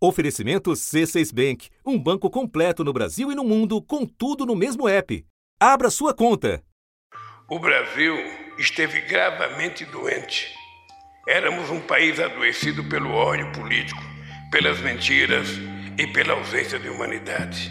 [0.00, 4.88] Oferecimento C6 Bank, um banco completo no Brasil e no mundo, com tudo no mesmo
[4.88, 5.26] app.
[5.58, 6.62] Abra sua conta.
[7.50, 8.14] O Brasil
[8.56, 10.54] esteve gravemente doente.
[11.26, 14.00] Éramos um país adoecido pelo ódio político,
[14.52, 15.48] pelas mentiras
[15.98, 17.68] e pela ausência de humanidade.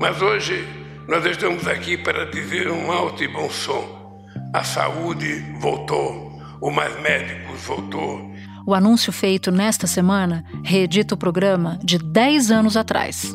[0.00, 0.66] Mas hoje
[1.06, 4.26] nós estamos aqui para dizer um alto e bom som.
[4.52, 8.33] A saúde voltou, o Mais Médicos voltou
[8.66, 13.32] o anúncio feito nesta semana reedita o programa de 10 anos atrás.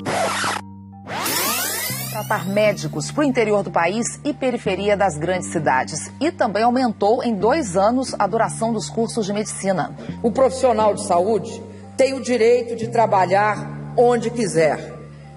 [2.11, 6.11] Tratar médicos para o interior do país e periferia das grandes cidades.
[6.19, 9.95] E também aumentou em dois anos a duração dos cursos de medicina.
[10.21, 11.61] O profissional de saúde
[11.95, 14.95] tem o direito de trabalhar onde quiser,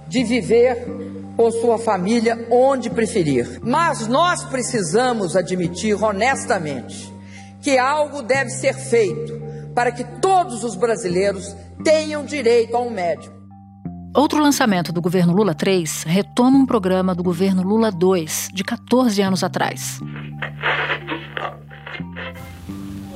[0.08, 0.86] de viver
[1.36, 3.60] com sua família onde preferir.
[3.62, 7.12] Mas nós precisamos admitir honestamente
[7.60, 9.41] que algo deve ser feito
[9.74, 13.42] para que todos os brasileiros tenham direito a um médico.
[14.14, 19.22] Outro lançamento do governo Lula 3 retoma um programa do governo Lula 2, de 14
[19.22, 20.00] anos atrás.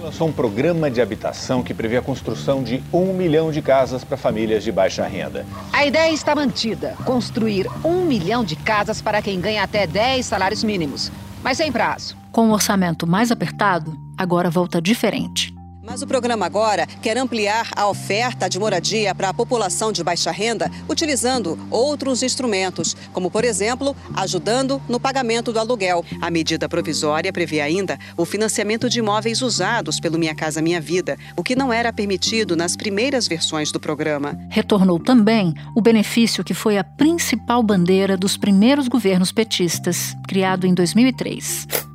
[0.06, 4.16] lançou um programa de habitação que prevê a construção de um milhão de casas para
[4.16, 5.44] famílias de baixa renda.
[5.72, 10.62] A ideia está mantida: construir um milhão de casas para quem ganha até 10 salários
[10.62, 11.10] mínimos,
[11.42, 12.16] mas sem prazo.
[12.30, 15.55] Com um orçamento mais apertado, agora volta diferente.
[15.86, 20.32] Mas o programa agora quer ampliar a oferta de moradia para a população de baixa
[20.32, 26.04] renda, utilizando outros instrumentos, como, por exemplo, ajudando no pagamento do aluguel.
[26.20, 31.16] A medida provisória prevê ainda o financiamento de imóveis usados pelo Minha Casa Minha Vida,
[31.36, 34.36] o que não era permitido nas primeiras versões do programa.
[34.50, 40.74] Retornou também o benefício que foi a principal bandeira dos primeiros governos petistas, criado em
[40.74, 41.85] 2003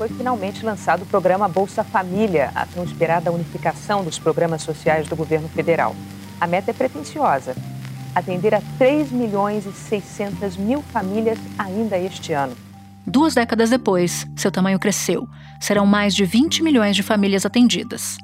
[0.00, 5.14] foi finalmente lançado o programa Bolsa Família, a tão esperada unificação dos programas sociais do
[5.14, 5.94] governo federal.
[6.40, 7.54] A meta é pretensiosa:
[8.14, 12.56] atender a 3 milhões e 600 mil famílias ainda este ano.
[13.06, 15.28] Duas décadas depois, seu tamanho cresceu.
[15.60, 18.16] Serão mais de 20 milhões de famílias atendidas.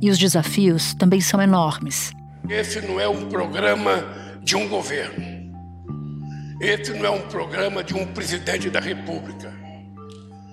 [0.00, 2.10] E os desafios também são enormes.
[2.48, 4.04] Esse não é um programa
[4.42, 5.24] de um governo.
[6.60, 9.61] Esse não é um programa de um presidente da República.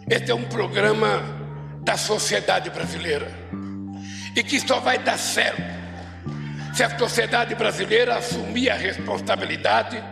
[0.09, 1.21] Este é um programa
[1.83, 3.31] da sociedade brasileira
[4.35, 5.61] e que só vai dar certo
[6.73, 10.03] se a sociedade brasileira assumir a responsabilidade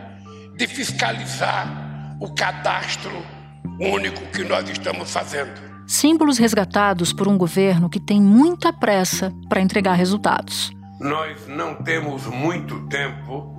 [0.56, 3.24] de fiscalizar o cadastro
[3.80, 5.60] único que nós estamos fazendo.
[5.86, 10.70] Símbolos resgatados por um governo que tem muita pressa para entregar resultados.
[11.00, 13.56] Nós não temos muito tempo,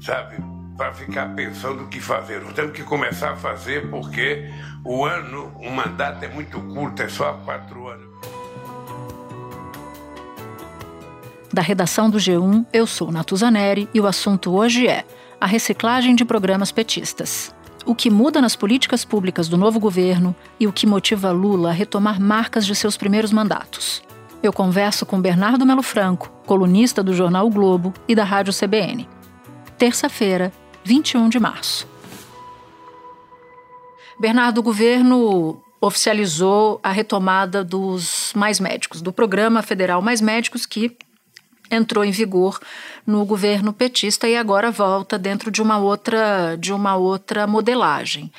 [0.00, 0.36] sabe,
[0.76, 2.40] para ficar pensando o que fazer.
[2.40, 4.50] Nós temos que começar a fazer porque
[4.84, 8.12] o ano, o mandato é muito curto, é só quatro anos.
[11.52, 15.04] Da redação do G1, eu sou Natuzaneri e o assunto hoje é
[15.38, 17.54] a reciclagem de programas petistas.
[17.84, 21.72] O que muda nas políticas públicas do novo governo e o que motiva Lula a
[21.72, 24.02] retomar marcas de seus primeiros mandatos.
[24.42, 29.08] Eu converso com Bernardo Melo Franco, colunista do jornal o Globo e da Rádio CBN.
[29.76, 30.52] Terça-feira,
[30.84, 31.86] 21 de março.
[34.18, 40.96] Bernardo, o governo oficializou a retomada dos Mais Médicos, do Programa Federal Mais Médicos, que
[41.72, 42.60] entrou em vigor
[43.06, 48.30] no governo petista e agora volta dentro de uma outra de uma outra modelagem.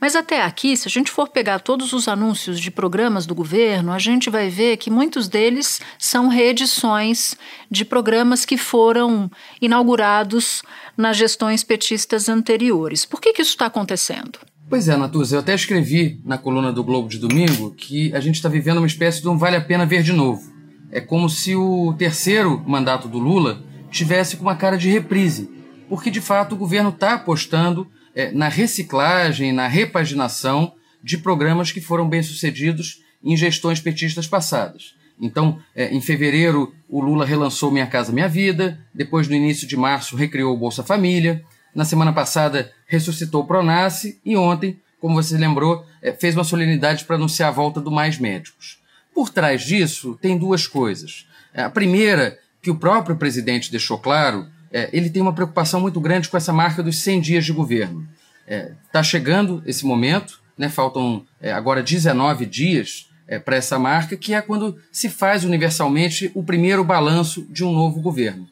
[0.00, 3.92] Mas até aqui, se a gente for pegar todos os anúncios de programas do governo,
[3.92, 7.34] a gente vai ver que muitos deles são reedições
[7.70, 9.30] de programas que foram
[9.60, 10.62] inaugurados
[10.96, 13.04] nas gestões petistas anteriores.
[13.04, 14.38] Por que, que isso está acontecendo?
[14.68, 18.36] Pois é, Natuza, eu até escrevi na coluna do Globo de domingo que a gente
[18.36, 20.51] está vivendo uma espécie de um vale a pena ver de novo.
[20.92, 25.50] É como se o terceiro mandato do Lula tivesse com uma cara de reprise,
[25.88, 31.80] porque de fato o governo está apostando é, na reciclagem, na repaginação de programas que
[31.80, 34.94] foram bem-sucedidos em gestões petistas passadas.
[35.18, 39.76] Então, é, em fevereiro, o Lula relançou Minha Casa Minha Vida, depois, no início de
[39.76, 41.42] março, recriou o Bolsa Família,
[41.74, 47.04] na semana passada, ressuscitou o Pronace e ontem, como você lembrou, é, fez uma solenidade
[47.04, 48.81] para anunciar a volta do Mais Médicos.
[49.14, 51.26] Por trás disso, tem duas coisas.
[51.54, 56.28] A primeira, que o próprio presidente deixou claro, é, ele tem uma preocupação muito grande
[56.28, 58.08] com essa marca dos 100 dias de governo.
[58.46, 64.16] Está é, chegando esse momento, né, faltam é, agora 19 dias é, para essa marca,
[64.16, 68.48] que é quando se faz universalmente o primeiro balanço de um novo governo.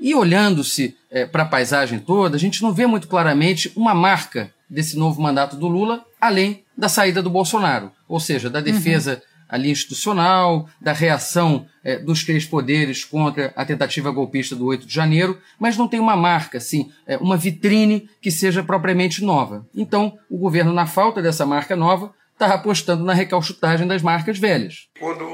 [0.00, 4.52] E olhando-se é, para a paisagem toda, a gente não vê muito claramente uma marca
[4.68, 9.70] desse novo mandato do Lula, além da saída do Bolsonaro, ou seja, da defesa ali
[9.70, 15.40] institucional, da reação é, dos três poderes contra a tentativa golpista do 8 de janeiro,
[15.58, 19.66] mas não tem uma marca, assim, é, uma vitrine que seja propriamente nova.
[19.74, 24.88] Então, o governo, na falta dessa marca nova, está apostando na recalchutagem das marcas velhas.
[24.98, 25.26] Quando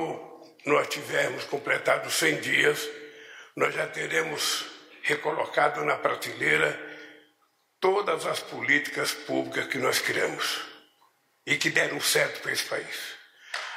[0.65, 2.89] nós tivermos completado 100 dias,
[3.57, 4.65] nós já teremos
[5.03, 6.79] recolocado na prateleira
[7.79, 10.63] todas as políticas públicas que nós criamos
[11.47, 13.16] e que deram certo para esse país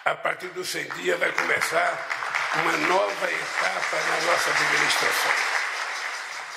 [0.10, 2.08] a partir dos 100 dias vai começar
[2.56, 5.32] uma nova etapa na nossa administração.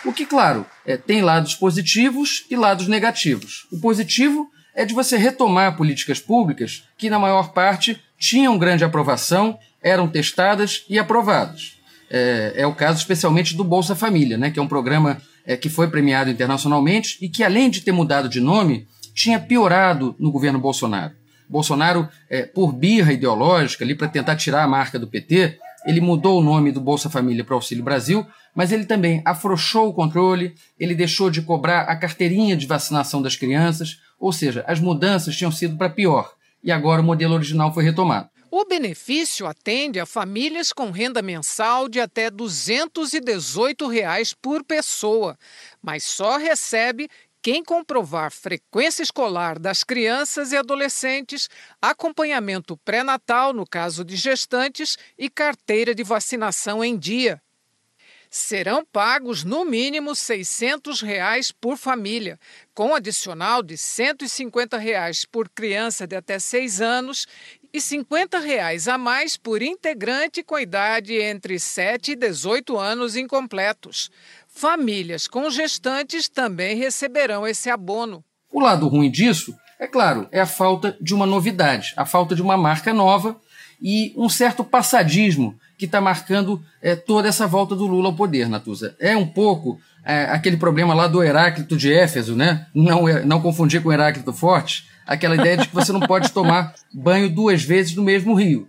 [0.06, 3.66] O que, claro, é, tem lados positivos e lados negativos.
[3.70, 9.58] O positivo é de você retomar políticas públicas que, na maior parte, tinham grande aprovação,
[9.82, 11.76] eram testadas e aprovadas.
[12.08, 15.68] É, é o caso especialmente do Bolsa Família, né, que é um programa é, que
[15.68, 20.58] foi premiado internacionalmente e que, além de ter mudado de nome, tinha piorado no governo
[20.58, 21.21] Bolsonaro.
[21.52, 26.40] Bolsonaro, é, por birra ideológica, ali para tentar tirar a marca do PT, ele mudou
[26.40, 30.94] o nome do Bolsa Família para Auxílio Brasil, mas ele também afrouxou o controle, ele
[30.94, 35.76] deixou de cobrar a carteirinha de vacinação das crianças, ou seja, as mudanças tinham sido
[35.76, 36.32] para pior,
[36.64, 38.30] e agora o modelo original foi retomado.
[38.50, 45.38] O benefício atende a famílias com renda mensal de até 218 reais por pessoa,
[45.82, 47.08] mas só recebe
[47.42, 51.50] quem comprovar frequência escolar das crianças e adolescentes,
[51.80, 57.42] acompanhamento pré-natal no caso de gestantes e carteira de vacinação em dia.
[58.30, 62.40] Serão pagos no mínimo 600 reais por família,
[62.72, 67.26] com adicional de 150 reais por criança de até 6 anos
[67.72, 74.10] e 50 reais a mais por integrante com idade entre 7 e 18 anos incompletos.
[74.54, 78.22] Famílias com gestantes também receberão esse abono.
[78.52, 82.42] O lado ruim disso, é claro, é a falta de uma novidade, a falta de
[82.42, 83.40] uma marca nova
[83.80, 88.48] e um certo passadismo que está marcando é, toda essa volta do Lula ao poder,
[88.48, 88.94] Natuza.
[89.00, 92.66] É um pouco é, aquele problema lá do Heráclito de Éfeso, né?
[92.74, 96.74] Não, é, não confundir com Heráclito Forte, aquela ideia de que você não pode tomar
[96.92, 98.68] banho duas vezes no mesmo rio,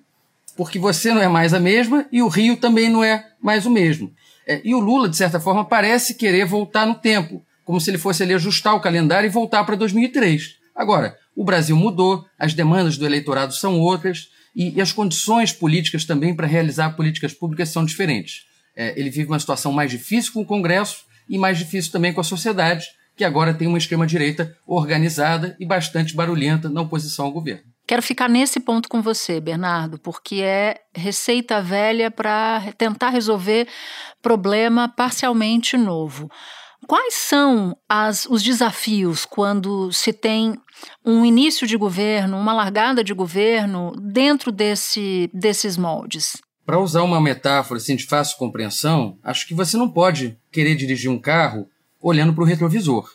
[0.55, 3.69] porque você não é mais a mesma e o rio também não é mais o
[3.69, 4.11] mesmo.
[4.47, 7.97] É, e o Lula, de certa forma, parece querer voltar no tempo, como se ele
[7.97, 10.55] fosse ali ajustar o calendário e voltar para 2003.
[10.75, 16.05] Agora, o Brasil mudou, as demandas do eleitorado são outras e, e as condições políticas
[16.05, 18.45] também para realizar políticas públicas são diferentes.
[18.75, 22.21] É, ele vive uma situação mais difícil com o Congresso e mais difícil também com
[22.21, 22.85] a sociedade,
[23.15, 27.72] que agora tem uma extrema-direita organizada e bastante barulhenta na oposição ao governo.
[27.85, 33.67] Quero ficar nesse ponto com você, Bernardo, porque é receita velha para tentar resolver
[34.21, 36.29] problema parcialmente novo.
[36.87, 40.55] Quais são as, os desafios quando se tem
[41.05, 46.37] um início de governo, uma largada de governo dentro desse, desses moldes?
[46.65, 51.11] Para usar uma metáfora assim, de fácil compreensão, acho que você não pode querer dirigir
[51.11, 51.67] um carro
[52.01, 53.09] olhando para o retrovisor.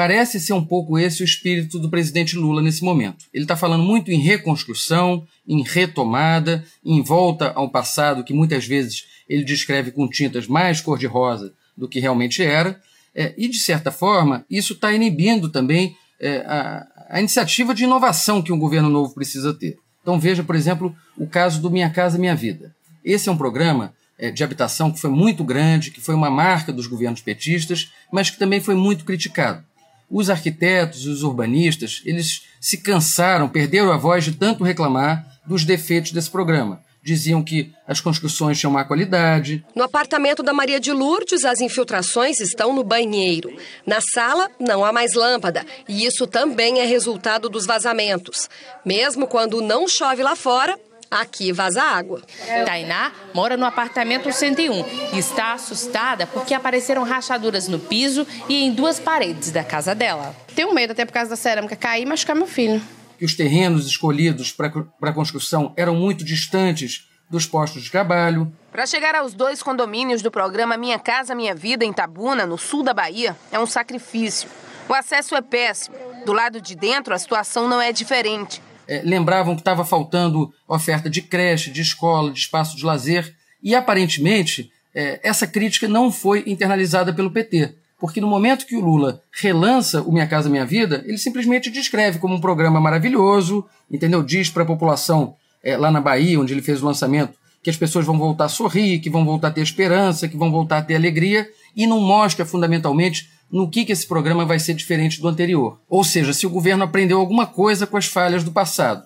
[0.00, 3.26] Parece ser um pouco esse o espírito do presidente Lula nesse momento.
[3.34, 9.04] Ele está falando muito em reconstrução, em retomada, em volta ao passado que muitas vezes
[9.28, 12.80] ele descreve com tintas mais cor-de-rosa do que realmente era.
[13.14, 18.40] É, e, de certa forma, isso está inibindo também é, a, a iniciativa de inovação
[18.40, 19.76] que um governo novo precisa ter.
[20.00, 22.74] Então, veja, por exemplo, o caso do Minha Casa Minha Vida.
[23.04, 26.72] Esse é um programa é, de habitação que foi muito grande, que foi uma marca
[26.72, 29.68] dos governos petistas, mas que também foi muito criticado.
[30.10, 35.64] Os arquitetos e os urbanistas, eles se cansaram, perderam a voz de tanto reclamar dos
[35.64, 36.82] defeitos desse programa.
[37.02, 39.64] Diziam que as construções tinham má qualidade.
[39.74, 43.56] No apartamento da Maria de Lourdes, as infiltrações estão no banheiro.
[43.86, 45.64] Na sala, não há mais lâmpada.
[45.88, 48.50] E isso também é resultado dos vazamentos.
[48.84, 50.78] Mesmo quando não chove lá fora,
[51.10, 52.22] Aqui vaza água.
[52.64, 58.72] Tainá mora no apartamento 101 e está assustada porque apareceram rachaduras no piso e em
[58.72, 60.36] duas paredes da casa dela.
[60.54, 62.80] Tenho medo até por causa da cerâmica cair e machucar meu filho.
[63.18, 68.52] Que os terrenos escolhidos para a construção eram muito distantes dos postos de trabalho.
[68.70, 72.84] Para chegar aos dois condomínios do programa Minha Casa Minha Vida em Tabuna, no sul
[72.84, 74.48] da Bahia, é um sacrifício.
[74.88, 75.96] O acesso é péssimo.
[76.24, 81.08] Do lado de dentro, a situação não é diferente é, lembravam que estava faltando oferta
[81.08, 83.32] de creche, de escola, de espaço de lazer,
[83.62, 87.76] e aparentemente é, essa crítica não foi internalizada pelo PT.
[88.00, 92.18] Porque no momento que o Lula relança o Minha Casa Minha Vida, ele simplesmente descreve
[92.18, 94.24] como um programa maravilhoso, entendeu?
[94.24, 97.76] Diz para a população é, lá na Bahia, onde ele fez o lançamento, que as
[97.76, 100.82] pessoas vão voltar a sorrir, que vão voltar a ter esperança, que vão voltar a
[100.82, 105.28] ter alegria, e não mostra fundamentalmente no que, que esse programa vai ser diferente do
[105.28, 105.80] anterior.
[105.88, 109.02] Ou seja, se o governo aprendeu alguma coisa com as falhas do passado.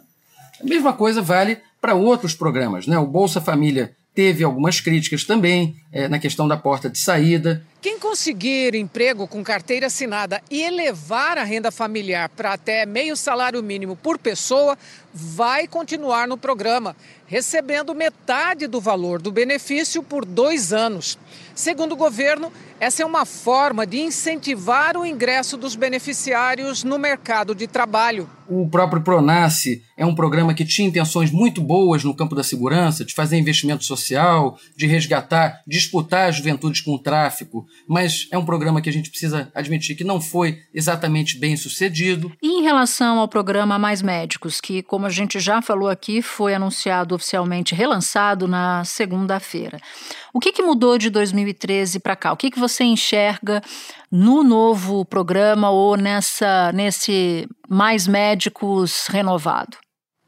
[0.60, 2.86] A mesma coisa vale para outros programas.
[2.86, 2.98] Né?
[2.98, 7.64] O Bolsa Família teve algumas críticas também é, na questão da porta de saída.
[7.82, 13.62] Quem conseguir emprego com carteira assinada e elevar a renda familiar para até meio salário
[13.62, 14.78] mínimo por pessoa
[15.12, 16.96] vai continuar no programa,
[17.26, 21.18] recebendo metade do valor do benefício por dois anos.
[21.54, 27.54] Segundo o governo, essa é uma forma de incentivar o ingresso dos beneficiários no mercado
[27.54, 28.28] de trabalho.
[28.46, 33.04] O próprio Pronace é um programa que tinha intenções muito boas no campo da segurança,
[33.04, 38.44] de fazer investimento social, de resgatar, disputar a juventude com o tráfico, mas é um
[38.44, 42.30] programa que a gente precisa admitir que não foi exatamente bem sucedido.
[42.42, 46.54] E em relação ao programa Mais Médicos, que, como a gente já falou aqui, foi
[46.54, 49.78] anunciado oficialmente, relançado na segunda-feira.
[50.32, 52.32] O que, que mudou de 2013 para cá?
[52.32, 53.60] O que, que você enxerga
[54.10, 59.76] no novo programa ou nessa nesse Mais Médicos renovado?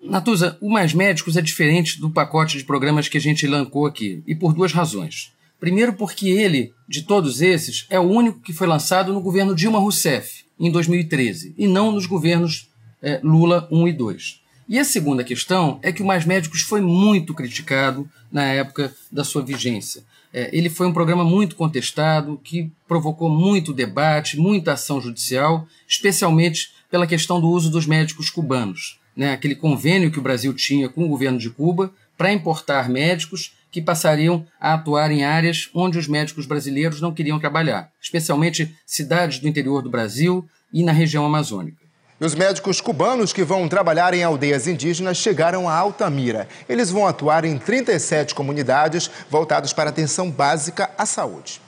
[0.02, 4.22] Natuza, o Mais Médicos é diferente do pacote de programas que a gente lancou aqui,
[4.26, 5.32] e por duas razões.
[5.58, 9.78] Primeiro, porque ele, de todos esses, é o único que foi lançado no governo Dilma
[9.78, 12.68] Rousseff, em 2013, e não nos governos
[13.02, 14.40] é, Lula 1 e 2.
[14.68, 19.24] E a segunda questão é que o Mais Médicos foi muito criticado na época da
[19.24, 20.04] sua vigência.
[20.36, 26.72] É, ele foi um programa muito contestado, que provocou muito debate, muita ação judicial, especialmente
[26.90, 29.00] pela questão do uso dos médicos cubanos.
[29.16, 29.32] Né?
[29.32, 33.80] Aquele convênio que o Brasil tinha com o governo de Cuba para importar médicos que
[33.80, 39.48] passariam a atuar em áreas onde os médicos brasileiros não queriam trabalhar, especialmente cidades do
[39.48, 41.85] interior do Brasil e na região amazônica.
[42.18, 46.48] E os médicos cubanos que vão trabalhar em aldeias indígenas chegaram a Altamira.
[46.66, 51.60] Eles vão atuar em 37 comunidades voltados para atenção básica à saúde.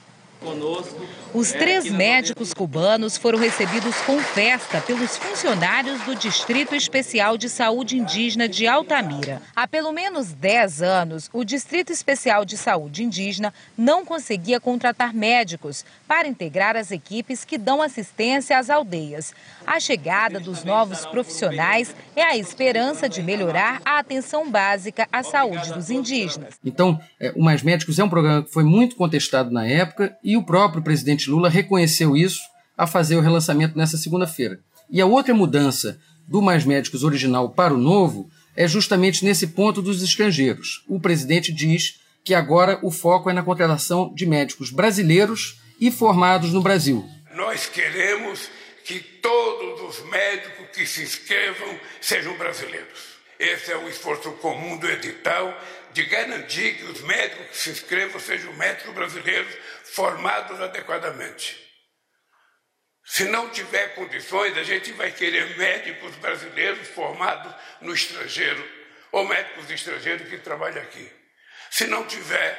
[1.31, 7.99] Os três médicos cubanos foram recebidos com festa pelos funcionários do Distrito Especial de Saúde
[7.99, 9.39] Indígena de Altamira.
[9.55, 15.85] Há pelo menos 10 anos, o Distrito Especial de Saúde Indígena não conseguia contratar médicos
[16.07, 19.31] para integrar as equipes que dão assistência às aldeias.
[19.67, 25.73] A chegada dos novos profissionais é a esperança de melhorar a atenção básica à saúde
[25.73, 26.55] dos indígenas.
[26.65, 30.35] Então, é, o Mais Médicos é um programa que foi muito contestado na época e
[30.35, 32.41] o próprio presidente Lula reconheceu isso
[32.77, 34.59] a fazer o relançamento nessa segunda-feira.
[34.89, 39.81] E a outra mudança do Mais Médicos original para o novo é justamente nesse ponto
[39.81, 40.83] dos estrangeiros.
[40.87, 46.53] O presidente diz que agora o foco é na contratação de médicos brasileiros e formados
[46.53, 47.07] no Brasil.
[47.33, 48.49] Nós queremos
[48.83, 53.19] que todos os médicos que se inscrevam sejam brasileiros.
[53.39, 55.57] Esse é o esforço comum do edital
[55.93, 59.53] de garantir que os médicos que se inscrevam sejam médicos brasileiros
[59.93, 61.57] formados adequadamente.
[63.05, 68.63] Se não tiver condições, a gente vai querer médicos brasileiros formados no estrangeiro
[69.11, 71.09] ou médicos estrangeiros que trabalham aqui.
[71.71, 72.57] Se não tiver,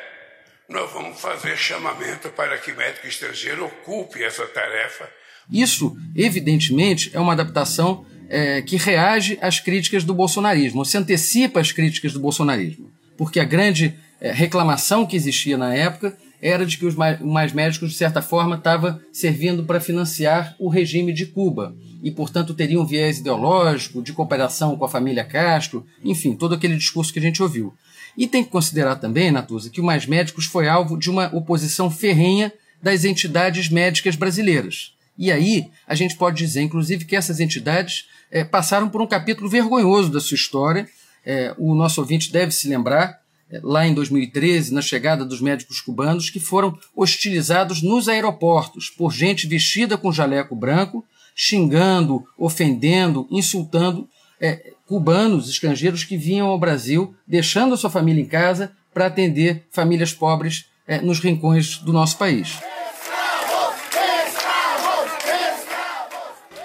[0.69, 5.09] nós vamos fazer chamamento para que médico estrangeiro ocupe essa tarefa.
[5.51, 11.73] Isso, evidentemente, é uma adaptação é, que reage às críticas do bolsonarismo, se antecipa às
[11.73, 16.87] críticas do bolsonarismo, porque a grande é, reclamação que existia na época era de que
[16.87, 22.11] os mais, médicos, de certa forma, estava servindo para financiar o regime de Cuba e,
[22.11, 27.13] portanto, teriam um viés ideológico, de cooperação com a família Castro, enfim, todo aquele discurso
[27.13, 27.75] que a gente ouviu.
[28.17, 31.91] E tem que considerar também, Natuza, que o Mais Médicos foi alvo de uma oposição
[31.91, 34.95] ferrenha das entidades médicas brasileiras.
[35.19, 39.51] E aí, a gente pode dizer, inclusive, que essas entidades é, passaram por um capítulo
[39.51, 40.89] vergonhoso da sua história.
[41.25, 43.21] É, o nosso ouvinte deve se lembrar
[43.63, 49.47] lá em 2013, na chegada dos médicos cubanos, que foram hostilizados nos aeroportos por gente
[49.47, 51.05] vestida com jaleco branco,
[51.35, 54.09] xingando, ofendendo, insultando
[54.41, 59.67] é, cubanos, estrangeiros que vinham ao Brasil, deixando a sua família em casa para atender
[59.71, 62.59] famílias pobres é, nos rincões do nosso país.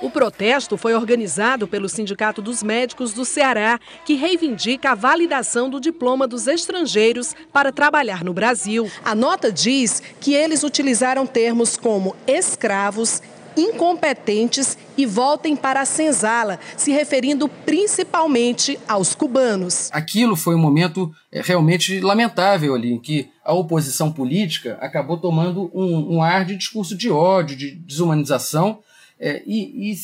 [0.05, 5.81] O protesto foi organizado pelo Sindicato dos Médicos do Ceará, que reivindica a validação do
[5.81, 8.87] diploma dos estrangeiros para trabalhar no Brasil.
[9.03, 13.19] A nota diz que eles utilizaram termos como escravos,
[13.57, 19.89] incompetentes e voltem para a senzala, se referindo principalmente aos cubanos.
[19.91, 25.71] Aquilo foi um momento é, realmente lamentável ali, em que a oposição política acabou tomando
[25.73, 28.83] um, um ar de discurso de ódio, de desumanização,
[29.19, 29.95] é, e, e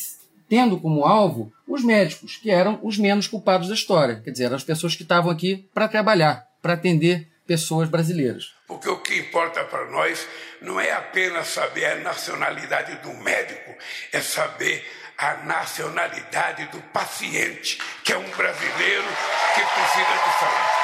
[0.47, 4.21] tendo como alvo os médicos, que eram os menos culpados da história.
[4.21, 8.53] Quer dizer, eram as pessoas que estavam aqui para trabalhar, para atender pessoas brasileiras.
[8.67, 10.27] Porque o que importa para nós
[10.61, 13.71] não é apenas saber a nacionalidade do médico,
[14.11, 14.85] é saber
[15.17, 19.07] a nacionalidade do paciente, que é um brasileiro
[19.53, 20.81] que precisa de saúde.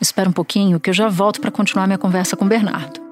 [0.00, 3.11] Espera um pouquinho que eu já volto para continuar minha conversa com o Bernardo.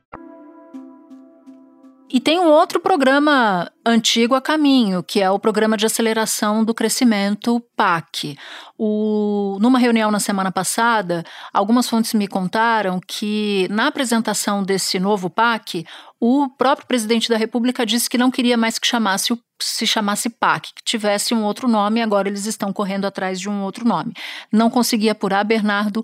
[2.13, 6.73] E tem um outro programa antigo a caminho, que é o Programa de Aceleração do
[6.73, 8.37] Crescimento, PAC.
[8.77, 15.29] O, numa reunião na semana passada, algumas fontes me contaram que, na apresentação desse novo
[15.29, 15.85] PAC,
[16.19, 20.73] o próprio presidente da República disse que não queria mais que chamasse se chamasse PAC,
[20.75, 24.11] que tivesse um outro nome, agora eles estão correndo atrás de um outro nome.
[24.51, 26.03] Não consegui apurar, Bernardo,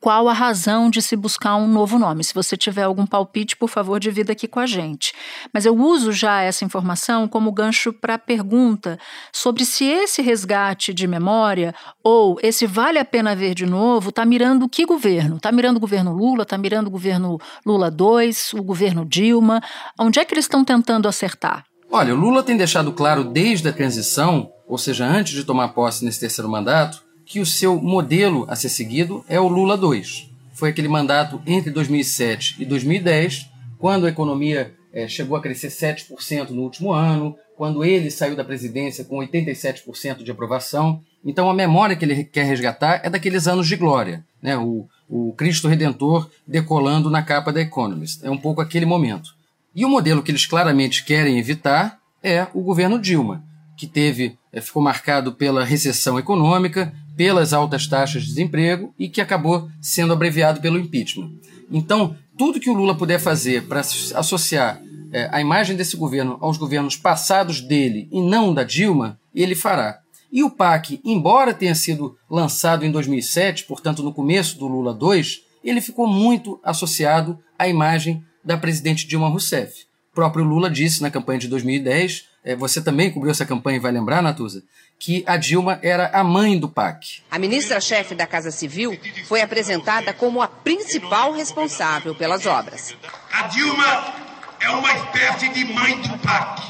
[0.00, 2.24] qual a razão de se buscar um novo nome.
[2.24, 5.12] Se você tiver algum palpite, por favor, divida aqui com a gente.
[5.52, 8.98] Mas eu uso já essa informação como gancho para a pergunta
[9.32, 14.24] sobre se esse resgate de memória ou esse vale a pena ver de novo está
[14.24, 15.36] mirando que governo?
[15.36, 16.42] Está mirando o governo Lula?
[16.42, 18.54] Está mirando o governo Lula 2?
[18.54, 19.60] O governo Dilma?
[19.98, 21.64] Onde é que eles estão tentando acertar?
[21.92, 26.04] Olha, o Lula tem deixado claro desde a transição, ou seja, antes de tomar posse
[26.04, 30.28] nesse terceiro mandato, que o seu modelo a ser seguido é o Lula 2.
[30.52, 36.50] Foi aquele mandato entre 2007 e 2010, quando a economia é, chegou a crescer 7%
[36.50, 41.00] no último ano, quando ele saiu da presidência com 87% de aprovação.
[41.24, 44.56] Então a memória que ele quer resgatar é daqueles anos de glória, né?
[44.56, 48.26] o, o Cristo Redentor decolando na capa da Economist.
[48.26, 49.36] É um pouco aquele momento.
[49.72, 53.44] E o modelo que eles claramente querem evitar é o governo Dilma,
[53.76, 59.20] que teve é, ficou marcado pela recessão econômica, pelas altas taxas de desemprego e que
[59.20, 61.30] acabou sendo abreviado pelo impeachment.
[61.70, 64.80] Então, tudo que o Lula puder fazer para associar
[65.12, 69.98] é, a imagem desse governo aos governos passados dele e não da Dilma, ele fará.
[70.32, 75.42] E o PAC, embora tenha sido lançado em 2007, portanto no começo do Lula 2,
[75.62, 79.89] ele ficou muito associado à imagem da presidente Dilma Rousseff.
[80.12, 83.80] O próprio Lula disse na campanha de 2010, é, você também cobriu essa campanha e
[83.80, 84.60] vai lembrar, Natuza,
[84.98, 87.22] que a Dilma era a mãe do PAC.
[87.30, 92.92] A ministra-chefe da Casa Civil foi apresentada como a principal responsável pelas obras.
[93.32, 94.14] A Dilma
[94.58, 96.60] é uma espécie de mãe do PAC.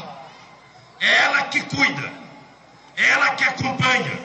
[1.00, 2.12] É ela que cuida,
[2.94, 4.20] é ela que acompanha,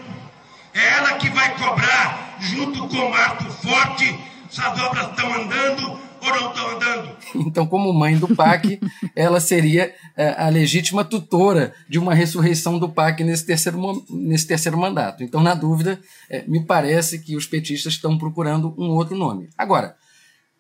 [0.73, 5.99] é ela que vai cobrar, junto com o Marco Forte, se as obras estão andando
[6.26, 7.16] ou não estão andando.
[7.36, 8.80] Então, como mãe do PAC,
[9.16, 14.78] ela seria é, a legítima tutora de uma ressurreição do PAC nesse terceiro, nesse terceiro
[14.78, 15.24] mandato.
[15.24, 19.50] Então, na dúvida, é, me parece que os petistas estão procurando um outro nome.
[19.58, 19.96] Agora,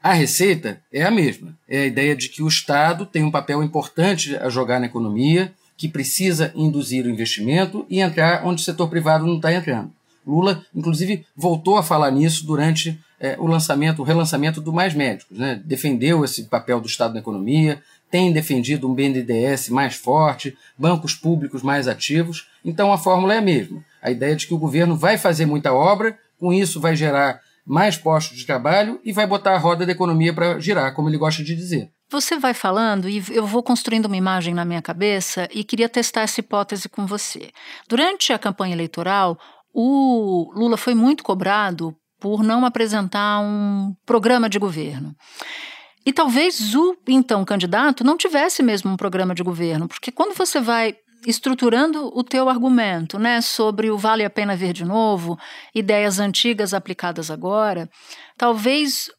[0.01, 1.57] a receita é a mesma.
[1.67, 5.51] É a ideia de que o Estado tem um papel importante a jogar na economia,
[5.77, 9.91] que precisa induzir o investimento e entrar onde o setor privado não está entrando.
[10.25, 15.37] Lula, inclusive, voltou a falar nisso durante é, o lançamento, o relançamento do Mais Médicos.
[15.37, 15.61] Né?
[15.63, 21.61] Defendeu esse papel do Estado na economia, tem defendido um BNDES mais forte, bancos públicos
[21.61, 22.47] mais ativos.
[22.63, 23.83] Então a fórmula é a mesma.
[24.01, 27.97] A ideia de que o governo vai fazer muita obra, com isso vai gerar mais
[27.97, 31.43] postos de trabalho e vai botar a roda da economia para girar, como ele gosta
[31.43, 31.89] de dizer.
[32.07, 36.21] Você vai falando e eu vou construindo uma imagem na minha cabeça e queria testar
[36.21, 37.49] essa hipótese com você.
[37.89, 39.39] Durante a campanha eleitoral,
[39.75, 45.13] o Lula foi muito cobrado por não apresentar um programa de governo.
[46.05, 50.61] E talvez o então candidato não tivesse mesmo um programa de governo, porque quando você
[50.61, 50.95] vai
[51.27, 55.37] estruturando o teu argumento, né, sobre o vale a pena ver de novo,
[55.73, 57.89] ideias antigas aplicadas agora,
[58.37, 59.09] talvez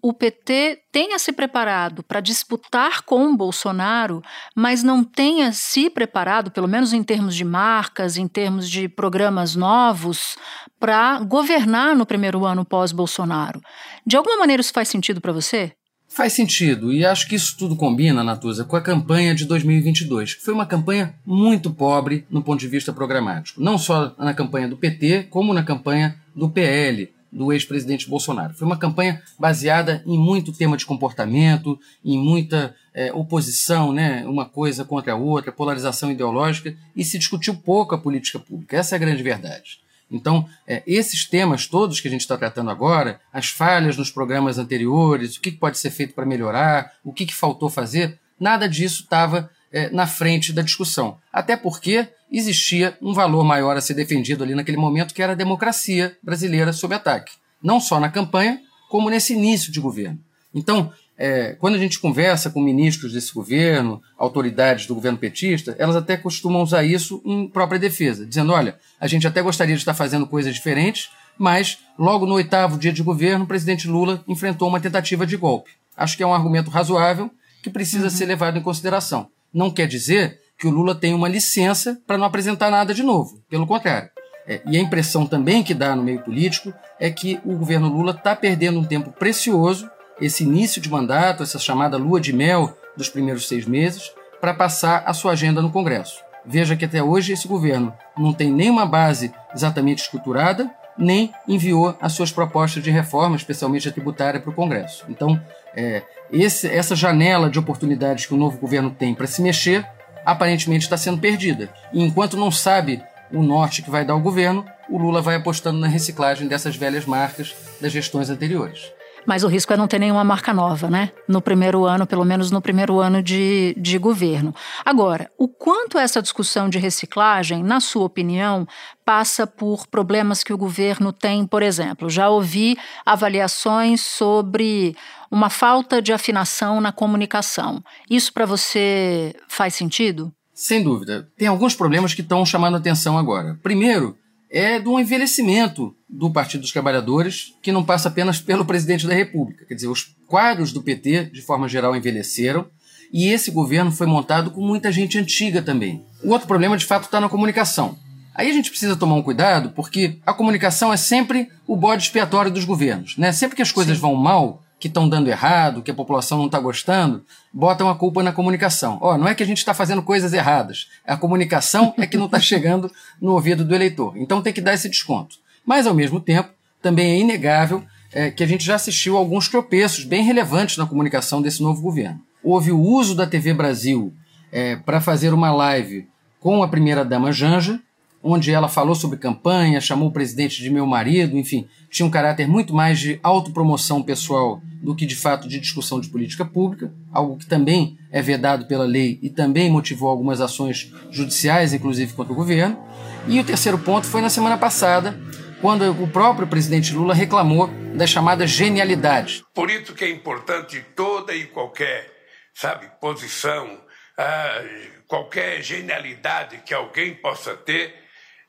[0.00, 4.22] o PT tenha se preparado para disputar com Bolsonaro,
[4.54, 9.56] mas não tenha se preparado, pelo menos em termos de marcas, em termos de programas
[9.56, 10.36] novos,
[10.78, 13.60] para governar no primeiro ano pós-Bolsonaro.
[14.06, 15.72] De alguma maneira isso faz sentido para você?
[16.10, 20.42] Faz sentido, e acho que isso tudo combina, Natuza, com a campanha de 2022, que
[20.42, 23.60] foi uma campanha muito pobre no ponto de vista programático.
[23.60, 28.54] Não só na campanha do PT, como na campanha do PL, do ex-presidente Bolsonaro.
[28.54, 34.46] Foi uma campanha baseada em muito tema de comportamento, em muita é, oposição, né, uma
[34.46, 38.76] coisa contra a outra, polarização ideológica, e se discutiu pouco a política pública.
[38.76, 39.80] Essa é a grande verdade.
[40.10, 44.58] Então, é, esses temas todos que a gente está tratando agora, as falhas nos programas
[44.58, 49.02] anteriores, o que pode ser feito para melhorar, o que, que faltou fazer, nada disso
[49.02, 51.18] estava é, na frente da discussão.
[51.32, 55.36] Até porque existia um valor maior a ser defendido ali naquele momento, que era a
[55.36, 57.32] democracia brasileira sob ataque.
[57.62, 60.18] Não só na campanha, como nesse início de governo.
[60.54, 65.96] Então, é, quando a gente conversa com ministros desse governo, autoridades do governo petista, elas
[65.96, 69.94] até costumam usar isso em própria defesa, dizendo: olha, a gente até gostaria de estar
[69.94, 74.80] fazendo coisas diferentes, mas logo no oitavo dia de governo, o presidente Lula enfrentou uma
[74.80, 75.72] tentativa de golpe.
[75.96, 77.30] Acho que é um argumento razoável
[77.62, 78.10] que precisa uhum.
[78.10, 79.28] ser levado em consideração.
[79.52, 83.42] Não quer dizer que o Lula tem uma licença para não apresentar nada de novo.
[83.48, 84.10] Pelo contrário.
[84.46, 88.12] É, e a impressão também que dá no meio político é que o governo Lula
[88.12, 93.08] está perdendo um tempo precioso, esse início de mandato, essa chamada lua de mel dos
[93.08, 96.22] primeiros seis meses, para passar a sua agenda no Congresso.
[96.44, 102.12] Veja que até hoje esse governo não tem nenhuma base exatamente estruturada, nem enviou as
[102.12, 105.04] suas propostas de reforma, especialmente a tributária, para o Congresso.
[105.08, 105.40] Então,
[105.74, 109.86] é, esse, essa janela de oportunidades que o novo governo tem para se mexer
[110.24, 111.70] aparentemente está sendo perdida.
[111.92, 115.78] E enquanto não sabe o norte que vai dar o governo, o Lula vai apostando
[115.78, 118.92] na reciclagem dessas velhas marcas das gestões anteriores.
[119.28, 121.12] Mas o risco é não ter nenhuma marca nova, né?
[121.28, 124.54] No primeiro ano, pelo menos no primeiro ano de, de governo.
[124.82, 128.66] Agora, o quanto essa discussão de reciclagem, na sua opinião,
[129.04, 132.08] passa por problemas que o governo tem, por exemplo?
[132.08, 134.96] Já ouvi avaliações sobre
[135.30, 137.84] uma falta de afinação na comunicação.
[138.08, 140.32] Isso para você faz sentido?
[140.54, 141.28] Sem dúvida.
[141.36, 143.56] Tem alguns problemas que estão chamando atenção agora.
[143.62, 144.17] Primeiro,
[144.50, 149.64] é do envelhecimento do Partido dos Trabalhadores, que não passa apenas pelo presidente da República.
[149.66, 152.66] Quer dizer, os quadros do PT, de forma geral, envelheceram,
[153.12, 156.04] e esse governo foi montado com muita gente antiga também.
[156.22, 157.98] O outro problema, de fato, está na comunicação.
[158.34, 162.50] Aí a gente precisa tomar um cuidado, porque a comunicação é sempre o bode expiatório
[162.50, 163.16] dos governos.
[163.16, 163.32] Né?
[163.32, 164.02] Sempre que as coisas Sim.
[164.02, 168.22] vão mal, que estão dando errado, que a população não está gostando, botam a culpa
[168.22, 168.98] na comunicação.
[169.00, 172.16] Ó, oh, não é que a gente está fazendo coisas erradas, a comunicação é que
[172.16, 174.16] não está chegando no ouvido do eleitor.
[174.16, 175.36] Então tem que dar esse desconto.
[175.66, 179.48] Mas, ao mesmo tempo, também é inegável é, que a gente já assistiu a alguns
[179.48, 182.20] tropeços bem relevantes na comunicação desse novo governo.
[182.42, 184.14] Houve o uso da TV Brasil
[184.50, 186.08] é, para fazer uma live
[186.40, 187.80] com a primeira-dama Janja,
[188.22, 192.48] onde ela falou sobre campanha, chamou o presidente de meu marido, enfim, tinha um caráter
[192.48, 197.36] muito mais de autopromoção pessoal do que de fato de discussão de política pública, algo
[197.36, 202.36] que também é vedado pela lei e também motivou algumas ações judiciais, inclusive contra o
[202.36, 202.78] governo.
[203.26, 205.18] E o terceiro ponto foi na semana passada,
[205.60, 209.44] quando o próprio presidente Lula reclamou da chamada genialidade.
[209.54, 212.10] Por isso que é importante toda e qualquer,
[212.54, 213.80] sabe, posição,
[214.16, 214.62] ah,
[215.08, 218.07] qualquer genialidade que alguém possa ter,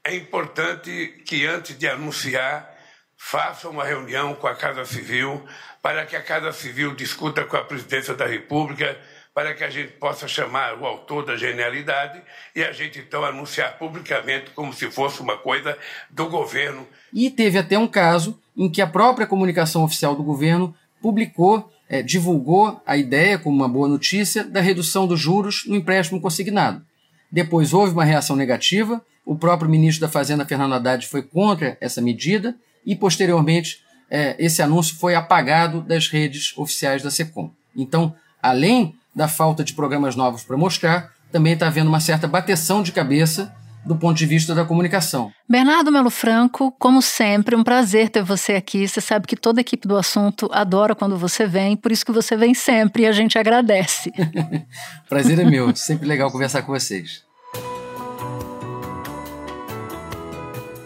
[0.09, 2.67] é importante que antes de anunciar
[3.15, 5.45] faça uma reunião com a Casa Civil
[5.83, 8.97] para que a Casa Civil discuta com a Presidência da República
[9.35, 12.19] para que a gente possa chamar o autor da genialidade
[12.55, 15.77] e a gente então anunciar publicamente como se fosse uma coisa
[16.09, 16.87] do governo.
[17.13, 22.01] E teve até um caso em que a própria comunicação oficial do governo publicou, é,
[22.01, 26.83] divulgou a ideia, como uma boa notícia, da redução dos juros no empréstimo consignado.
[27.31, 32.01] Depois houve uma reação negativa, o próprio ministro da Fazenda, Fernando Haddad, foi contra essa
[32.01, 37.51] medida e, posteriormente, é, esse anúncio foi apagado das redes oficiais da SECOM.
[37.75, 42.81] Então, além da falta de programas novos para mostrar, também está havendo uma certa bateção
[42.81, 43.53] de cabeça
[43.85, 45.31] do ponto de vista da comunicação.
[45.47, 48.87] Bernardo Melo Franco, como sempre, um prazer ter você aqui.
[48.87, 52.11] Você sabe que toda a equipe do assunto adora quando você vem, por isso que
[52.11, 54.11] você vem sempre e a gente agradece.
[55.09, 57.23] prazer é meu, sempre legal conversar com vocês.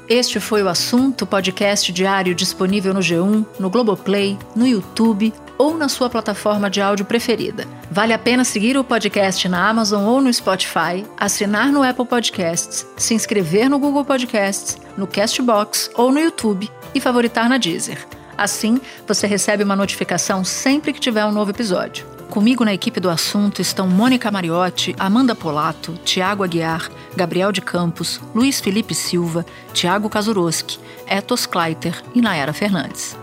[0.08, 5.88] Este foi o assunto podcast diário disponível no G1, no Globoplay, no YouTube ou na
[5.88, 7.65] sua plataforma de áudio preferida.
[7.89, 12.86] Vale a pena seguir o podcast na Amazon ou no Spotify, assinar no Apple Podcasts,
[12.97, 18.06] se inscrever no Google Podcasts, no Castbox ou no YouTube e favoritar na Deezer.
[18.38, 22.06] Assim, você recebe uma notificação sempre que tiver um novo episódio.
[22.30, 28.19] Comigo na equipe do assunto estão Mônica Mariotti, Amanda Polato, Tiago Aguiar, Gabriel de Campos,
[28.36, 33.22] Luiz Felipe Silva, Tiago Kazuroski, Etos Kleiter e Nayara Fernandes.